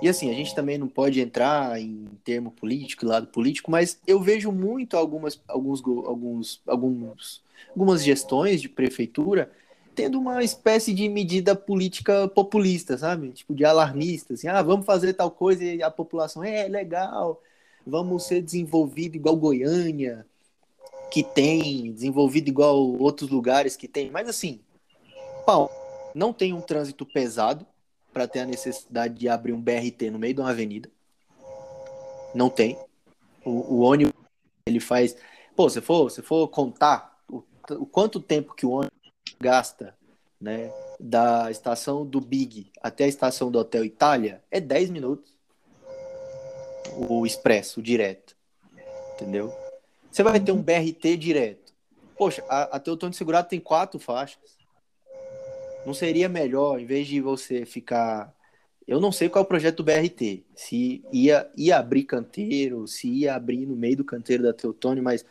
[0.00, 4.20] e assim, a gente também não pode entrar em termo político, lado político, mas eu
[4.20, 9.50] vejo muito algumas, alguns, alguns, alguns, algumas gestões de prefeitura
[9.96, 13.30] tendo uma espécie de medida política populista, sabe?
[13.30, 17.42] Tipo, de alarmista, assim, ah, vamos fazer tal coisa e a população, é, legal,
[17.86, 20.26] vamos ser desenvolvido igual Goiânia,
[21.10, 24.60] que tem, desenvolvido igual outros lugares que tem, mas assim,
[25.46, 25.70] pau,
[26.14, 27.66] não tem um trânsito pesado,
[28.16, 30.90] para ter a necessidade de abrir um BRT no meio de uma avenida.
[32.34, 32.78] Não tem.
[33.44, 34.14] O, o ônibus,
[34.64, 35.14] ele faz.
[35.54, 38.96] Pô, se for, se for contar o, o quanto tempo que o ônibus
[39.38, 39.94] gasta
[40.40, 45.36] né, da estação do Big até a estação do Hotel Itália, é 10 minutos.
[47.10, 48.34] O expresso, o direto.
[49.12, 49.54] Entendeu?
[50.10, 51.74] Você vai ter um BRT direto.
[52.16, 54.55] Poxa, a, a Teutônio Segurado tem quatro faixas.
[55.86, 58.34] Não seria melhor, em vez de você ficar.
[58.88, 60.44] Eu não sei qual é o projeto do BRT.
[60.56, 65.24] Se ia, ia abrir canteiro, se ia abrir no meio do canteiro da Teutônio, mas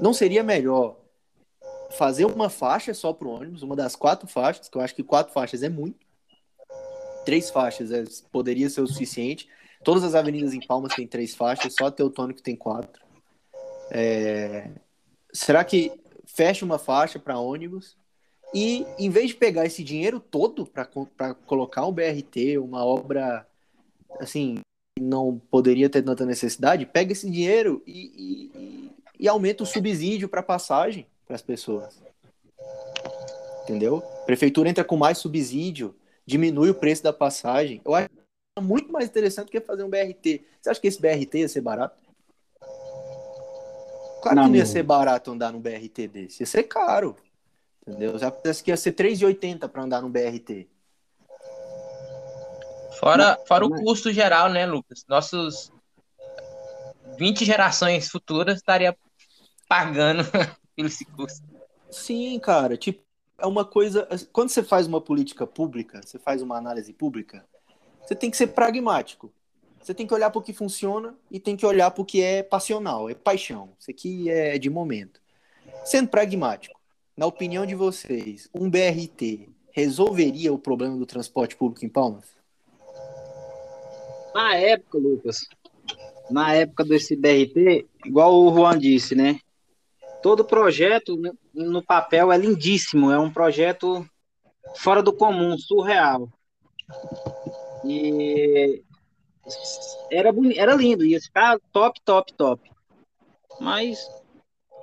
[0.00, 0.98] não seria melhor
[1.90, 5.04] fazer uma faixa só para o ônibus, uma das quatro faixas, que eu acho que
[5.04, 6.04] quatro faixas é muito.
[7.24, 9.48] Três faixas é, poderia ser o suficiente.
[9.84, 11.92] Todas as avenidas em Palmas têm três faixas, só a
[12.32, 13.00] que tem quatro.
[13.92, 14.72] É...
[15.32, 15.92] Será que
[16.26, 17.96] fecha uma faixa para ônibus
[18.54, 23.46] e em vez de pegar esse dinheiro todo para colocar um BRT, uma obra
[24.18, 24.58] assim,
[24.98, 28.90] não poderia ter tanta necessidade, pega esse dinheiro e, e,
[29.20, 32.02] e aumenta o subsídio para passagem para as pessoas.
[33.64, 34.00] Entendeu?
[34.24, 35.94] Prefeitura entra com mais subsídio,
[36.24, 37.82] diminui o preço da passagem.
[37.84, 38.08] Eu acho
[38.62, 40.42] muito mais interessante que fazer um BRT.
[40.60, 42.00] Você acha que esse BRT ia ser barato?
[44.22, 47.14] Claro não, que não ia ser barato andar num BRT desse, ia ser caro.
[47.88, 48.18] Entendeu?
[48.18, 50.68] Já parece que ia ser 3,80 para andar no BRT.
[53.00, 55.06] Fora, fora o custo geral, né, Lucas?
[55.08, 55.72] Nossos
[57.16, 58.94] 20 gerações futuras estaria
[59.66, 60.22] pagando
[60.76, 61.46] pelo esse custo.
[61.90, 63.02] Sim, cara, tipo,
[63.38, 64.06] é uma coisa.
[64.32, 67.46] Quando você faz uma política pública, você faz uma análise pública,
[68.02, 69.32] você tem que ser pragmático.
[69.80, 72.20] Você tem que olhar para o que funciona e tem que olhar para o que
[72.20, 73.70] é passional, é paixão.
[73.78, 75.22] Isso aqui é de momento.
[75.84, 76.77] Sendo pragmático,
[77.18, 82.32] na opinião de vocês, um BRT resolveria o problema do transporte público em Palmas?
[84.32, 85.48] Na época, Lucas,
[86.30, 89.40] na época desse BRT, igual o Juan disse, né?
[90.22, 91.20] Todo projeto
[91.52, 94.08] no papel é lindíssimo, é um projeto
[94.76, 96.28] fora do comum, surreal.
[97.84, 98.84] E
[100.08, 102.70] era, era lindo, ia ficar top, top, top.
[103.60, 103.98] Mas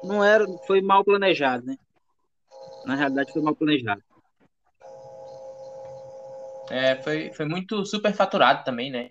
[0.03, 1.77] não era, foi mal planejado, né?
[2.85, 4.01] Na realidade foi mal planejado.
[6.69, 9.09] É, foi, foi muito superfaturado também, né?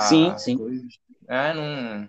[0.00, 0.58] sim, sim.
[0.58, 0.98] Coisas.
[1.28, 2.08] É, não,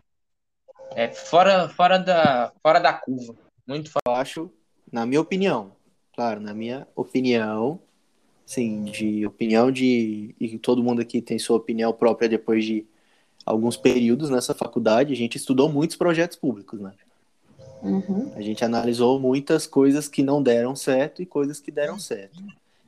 [0.96, 3.36] é fora, fora, da, fora da curva.
[3.68, 4.02] Muito fora.
[4.08, 4.52] Eu acho,
[4.92, 5.76] na minha opinião,
[6.16, 7.80] claro, na minha opinião,
[8.46, 10.36] sim, de opinião de.
[10.40, 12.86] E todo mundo aqui tem sua opinião própria depois de
[13.46, 16.94] alguns períodos nessa faculdade, a gente estudou muitos projetos públicos, né?
[17.84, 18.32] Uhum.
[18.36, 22.42] A gente analisou muitas coisas que não deram certo e coisas que deram certo.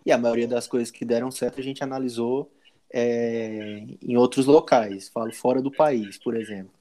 [0.06, 2.50] E a maioria das coisas que deram certo a gente analisou
[2.90, 6.72] é, em outros locais, falo fora do país, por exemplo.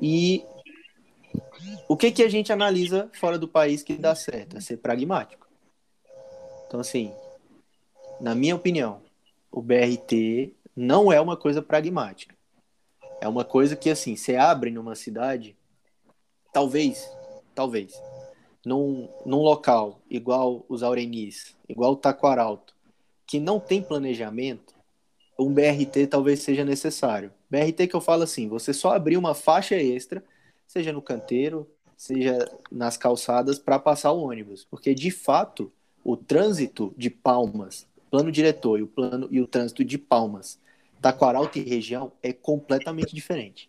[0.00, 0.44] E
[1.88, 4.56] o que, que a gente analisa fora do país que dá certo?
[4.56, 5.46] É ser pragmático.
[6.66, 7.12] Então, assim,
[8.20, 9.02] na minha opinião,
[9.50, 12.34] o BRT não é uma coisa pragmática.
[13.20, 15.56] É uma coisa que, assim, você abre numa cidade,
[16.52, 17.10] talvez,
[17.56, 18.00] talvez,
[18.64, 22.76] num, num local igual os Aurenis, igual o Taquaralto,
[23.26, 24.74] que não tem planejamento,
[25.38, 27.32] um BRT talvez seja necessário.
[27.50, 30.22] BRT que eu falo assim, você só abrir uma faixa extra,
[30.66, 32.38] seja no canteiro, seja
[32.70, 34.64] nas calçadas, para passar o ônibus.
[34.64, 35.72] Porque, de fato,
[36.04, 40.58] o trânsito de Palmas, plano diretor e o, plano, e o trânsito de Palmas,
[41.00, 43.68] Taquaralto e região é completamente diferente.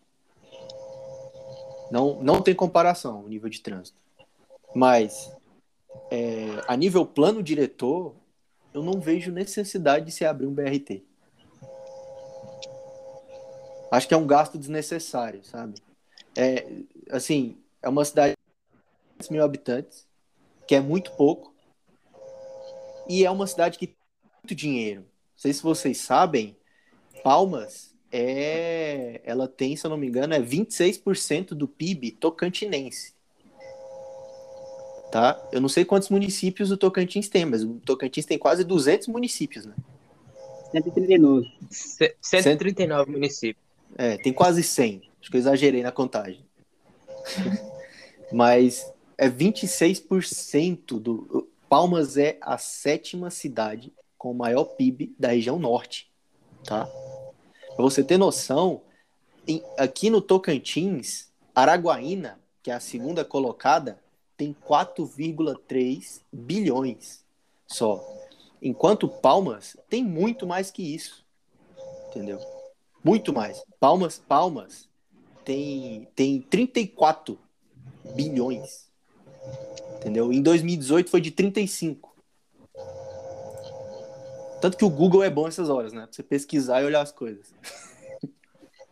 [1.91, 3.97] Não, não tem comparação o nível de trânsito.
[4.75, 5.31] Mas,
[6.11, 8.15] é, a nível plano diretor,
[8.73, 11.03] eu não vejo necessidade de se abrir um BRT.
[13.89, 15.81] Acho que é um gasto desnecessário, sabe?
[16.35, 16.67] É,
[17.09, 18.35] assim, é uma cidade
[19.17, 20.05] de mil habitantes,
[20.67, 21.55] que é muito pouco,
[23.07, 23.95] e é uma cidade que tem
[24.43, 25.01] muito dinheiro.
[25.01, 26.57] Não sei se vocês sabem,
[27.23, 33.13] Palmas é, ela tem, se eu não me engano, é 26% do PIB tocantinense.
[35.11, 35.41] Tá?
[35.51, 39.65] Eu não sei quantos municípios o Tocantins tem, mas o Tocantins tem quase 200 municípios,
[39.65, 39.73] né?
[40.71, 41.49] 139.
[42.21, 43.63] 139 municípios.
[43.97, 45.01] É, tem quase 100.
[45.21, 46.45] Acho que eu exagerei na contagem.
[48.31, 51.47] Mas é 26% do.
[51.69, 56.09] Palmas é a sétima cidade com o maior PIB da região norte.
[56.65, 56.89] Tá?
[57.77, 58.81] Pra você ter noção,
[59.47, 64.01] em, aqui no Tocantins, Araguaína, que é a segunda colocada,
[64.35, 67.23] tem 4,3 bilhões
[67.67, 68.03] só.
[68.59, 71.23] Enquanto Palmas tem muito mais que isso.
[72.09, 72.39] Entendeu?
[73.03, 73.63] Muito mais.
[73.79, 74.89] Palmas, Palmas
[75.45, 77.37] tem, tem 34
[78.15, 78.87] bilhões.
[79.97, 80.33] Entendeu?
[80.33, 82.16] Em 2018 foi de 35.
[84.67, 86.01] Tanto que o Google é bom essas horas, né?
[86.01, 87.53] Pra você pesquisar e olhar as coisas.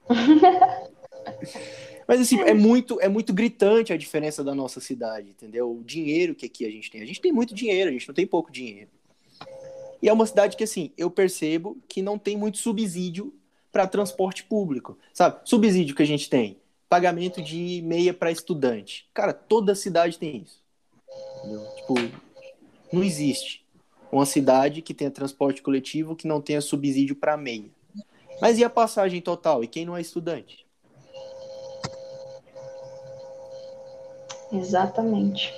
[2.07, 5.69] Mas assim, é muito, é muito gritante a diferença da nossa cidade, entendeu?
[5.69, 7.01] O dinheiro que aqui a gente tem.
[7.01, 8.89] A gente tem muito dinheiro, a gente não tem pouco dinheiro.
[10.01, 13.33] E é uma cidade que, assim, eu percebo que não tem muito subsídio
[13.69, 15.41] para transporte público, sabe?
[15.43, 16.57] Subsídio que a gente tem,
[16.87, 19.09] pagamento de meia para estudante.
[19.13, 20.63] Cara, toda cidade tem isso.
[21.43, 21.67] Entendeu?
[21.75, 21.95] Tipo,
[22.93, 23.64] não existe
[24.15, 27.69] uma cidade que tenha transporte coletivo que não tenha subsídio para meia.
[28.41, 29.63] Mas e a passagem total?
[29.63, 30.65] E quem não é estudante?
[34.51, 35.53] Exatamente.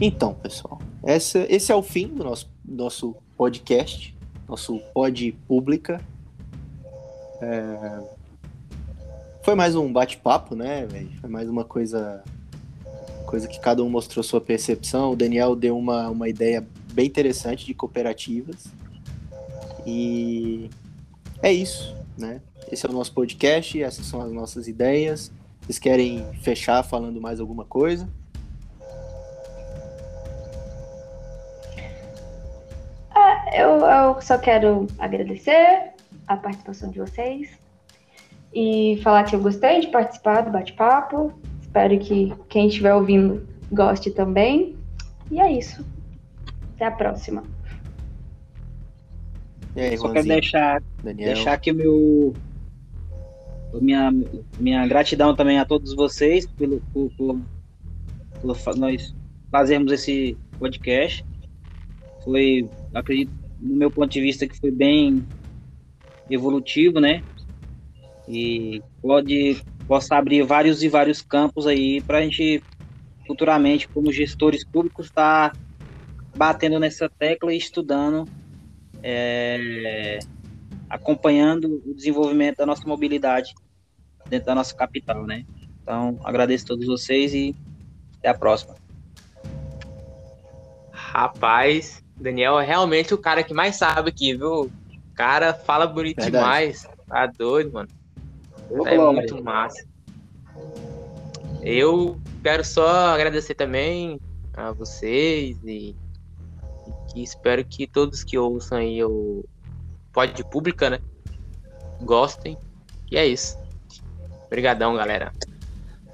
[0.00, 4.16] Então, pessoal, essa, esse é o fim do nosso, nosso podcast,
[4.48, 6.00] nosso pod pública.
[7.40, 8.22] É...
[9.42, 11.10] Foi mais um bate-papo, né, velho?
[11.20, 12.22] Foi mais uma coisa
[13.32, 15.12] coisa que cada um mostrou sua percepção.
[15.12, 18.66] O Daniel deu uma, uma ideia bem interessante de cooperativas.
[19.86, 20.68] E
[21.42, 22.42] é isso, né?
[22.70, 25.32] Esse é o nosso podcast, essas são as nossas ideias.
[25.62, 28.06] Vocês querem fechar falando mais alguma coisa?
[33.54, 35.92] Eu, eu só quero agradecer
[36.28, 37.50] a participação de vocês
[38.52, 41.32] e falar que eu gostei de participar do bate-papo.
[41.72, 44.76] Espero que quem estiver ouvindo goste também.
[45.30, 45.82] E é isso.
[46.74, 47.42] Até a próxima.
[49.74, 51.32] E aí, Só quero deixar, Daniel?
[51.32, 52.34] deixar aqui o meu.
[53.80, 54.12] Minha,
[54.60, 57.40] minha gratidão também a todos vocês pelo, por, por-
[58.42, 59.14] por nós
[59.50, 61.24] fazermos esse podcast.
[62.22, 65.26] Foi, acredito, no meu ponto de vista, que foi bem
[66.28, 67.22] evolutivo, né?
[68.28, 72.62] E pode possa abrir vários e vários campos aí para a gente
[73.26, 75.56] futuramente, como gestores públicos, estar
[76.36, 78.26] batendo nessa tecla e estudando
[79.02, 80.18] é,
[80.88, 83.54] acompanhando o desenvolvimento da nossa mobilidade
[84.28, 85.44] dentro da nossa capital, né?
[85.82, 87.56] Então, agradeço a todos vocês e
[88.18, 88.74] até a próxima.
[90.92, 94.62] Rapaz, Daniel é realmente o cara que mais sabe aqui, viu?
[94.62, 94.70] O
[95.14, 96.44] cara fala bonito Verdade.
[96.44, 96.88] demais.
[97.08, 97.88] Tá doido, mano.
[98.86, 99.84] É muito massa.
[101.62, 104.20] Eu quero só agradecer também
[104.54, 105.94] a vocês e,
[107.14, 109.44] e espero que todos que ouçam aí o
[110.12, 110.98] Pod Pública, né?
[112.00, 112.56] Gostem.
[113.10, 113.58] E é isso.
[114.46, 115.32] Obrigadão, galera.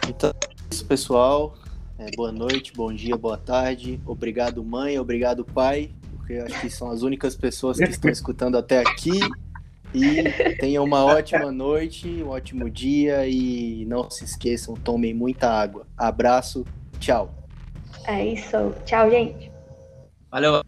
[0.08, 1.54] Então, é isso, pessoal.
[1.98, 4.00] É, boa noite, bom dia, boa tarde.
[4.06, 4.98] Obrigado, mãe.
[4.98, 5.90] Obrigado, pai.
[6.16, 9.18] Porque eu acho que são as únicas pessoas que estão escutando até aqui.
[9.94, 13.26] E tenham uma ótima noite, um ótimo dia.
[13.26, 15.86] E não se esqueçam, tomem muita água.
[15.96, 16.64] Abraço,
[16.98, 17.34] tchau.
[18.06, 18.74] É isso.
[18.84, 19.50] Tchau, gente.
[20.30, 20.62] Valeu.